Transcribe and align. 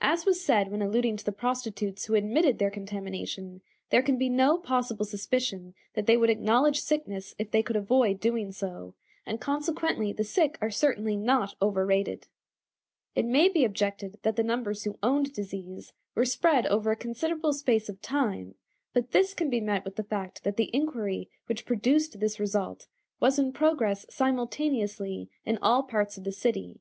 As 0.00 0.24
was 0.24 0.42
said 0.42 0.70
when 0.70 0.80
alluding 0.80 1.18
to 1.18 1.24
the 1.26 1.32
prostitutes 1.32 2.06
who 2.06 2.14
admitted 2.14 2.58
their 2.58 2.70
contamination, 2.70 3.60
there 3.90 4.00
can 4.00 4.16
be 4.16 4.30
no 4.30 4.56
possible 4.56 5.04
suspicion 5.04 5.74
that 5.92 6.06
they 6.06 6.16
would 6.16 6.30
acknowledge 6.30 6.80
sickness 6.80 7.34
if 7.38 7.50
they 7.50 7.62
could 7.62 7.76
avoid 7.76 8.18
doing 8.18 8.52
so, 8.52 8.94
and 9.26 9.38
consequently 9.38 10.14
the 10.14 10.24
sick 10.24 10.56
are 10.62 10.70
certainly 10.70 11.14
not 11.14 11.56
overrated. 11.60 12.26
It 13.14 13.26
may 13.26 13.50
be 13.50 13.66
objected 13.66 14.18
that 14.22 14.36
the 14.36 14.42
numbers 14.42 14.84
who 14.84 14.96
owned 15.02 15.34
disease 15.34 15.92
were 16.14 16.24
spread 16.24 16.64
over 16.68 16.90
a 16.90 16.96
considerable 16.96 17.52
space 17.52 17.90
of 17.90 18.00
time, 18.00 18.54
but 18.94 19.10
this 19.10 19.34
can 19.34 19.50
be 19.50 19.60
met 19.60 19.84
with 19.84 19.96
the 19.96 20.04
fact 20.04 20.42
that 20.44 20.56
the 20.56 20.74
inquiry 20.74 21.28
which 21.48 21.66
produced 21.66 22.18
this 22.18 22.40
result 22.40 22.86
was 23.20 23.38
in 23.38 23.52
progress 23.52 24.06
simultaneously 24.08 25.28
in 25.44 25.58
all 25.60 25.82
parts 25.82 26.16
of 26.16 26.24
the 26.24 26.32
city. 26.32 26.80